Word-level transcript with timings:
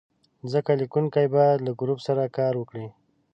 ځکه 0.51 0.71
لیکونکی 0.81 1.27
باید 1.35 1.57
له 1.65 1.71
ګروپ 1.79 1.99
سره 2.07 2.33
کار 2.37 2.53
وکړي. 2.57 2.87